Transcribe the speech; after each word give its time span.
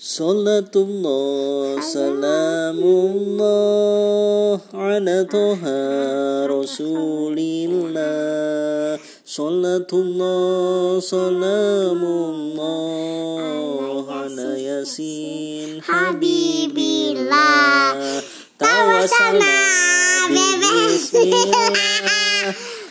Salatullah 0.00 1.76
salamullah 1.76 3.44
ala 4.72 5.28
toha 5.28 6.48
rasulillah. 6.48 8.00
Salatullah 9.28 11.04
salamullah 11.04 12.64
ala 14.08 14.56
yasin 14.56 15.84
Habibillah. 15.84 17.92
Tawassalna 18.56 19.52
bismillah 20.32 21.76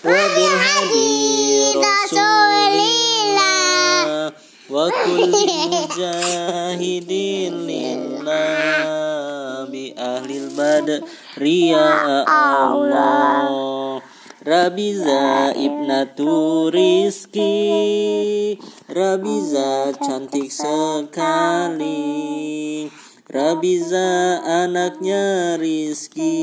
Wabil 0.05 0.55
hadi 0.61 1.73
rasulillah 1.73 1.88
Wa 4.69 4.85
kulli 4.85 5.49
mujahidin 5.73 7.53
Bi 9.73 9.97
ahlil 9.97 10.53
badriya 10.53 12.21
Allah. 12.29 13.97
Rabiza 14.45 15.57
ibnatu 15.57 16.69
rizki. 16.69 18.61
Rabiza 18.87 19.97
cantik 19.97 20.53
sekali 20.53 21.98
Rabiza 23.29 24.41
anaknya 24.41 25.53
Rizki. 25.61 26.33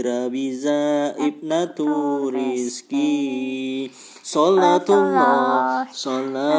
Rabiza 0.00 1.12
ibnatu 1.20 2.32
Rizki. 2.32 3.92
Salatullah 4.24 5.84
Salamullah 5.92 6.56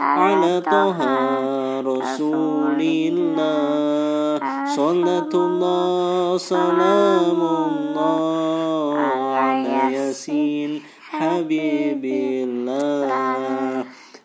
Ala 0.00 0.64
toha 0.64 1.84
Rasulillah. 1.84 3.44
Salatullah 4.72 6.40
Salamullah 6.40 8.00
Ala 8.96 9.92
Yasin 9.92 10.80
Habibillah 11.12 12.72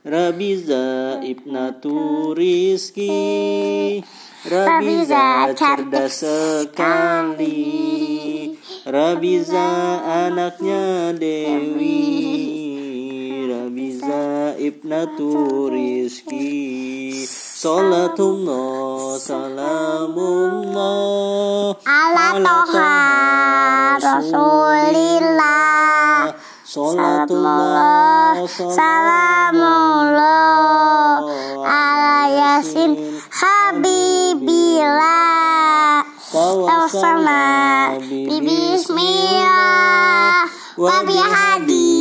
Rabiza 0.08 1.20
ibnatu 1.20 2.32
Rizki. 2.32 4.00
Rabiza 4.48 5.52
cerdas 5.52 6.24
sekali. 6.24 7.52
Rabiza 8.88 9.68
anaknya 10.08 11.12
Dewi. 11.12 12.00
Rabiza 13.52 14.56
ibnatu 14.56 15.68
Rizki. 15.76 17.28
Salatullah 17.58 19.20
salamullah 19.20 20.56
Ala 21.84 22.40
toha 22.40 22.96
rasulillah. 24.00 25.52
Salatullah 26.64 28.48
Salamullah 28.48 29.97
Habibillah 34.88 36.08
Tawassalna 36.32 37.44
Bismillah 38.40 39.68
Wabihadi 40.80 41.92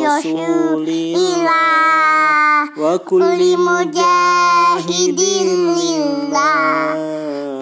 Rasulillah 0.00 1.52
Wa 2.74 2.96
kulli 3.04 3.54
mujahidin 3.60 5.48
lillah. 5.76 6.96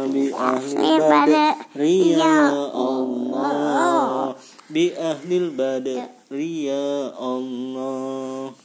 Bi 0.08 0.30
ahli 0.32 0.92
badri 1.04 2.16
ya 2.16 2.48
Allah. 2.72 4.32
Bi 4.72 4.94
ahlil 4.94 5.52
badri 5.52 6.70
ya 6.70 7.12
Allah 7.18 8.56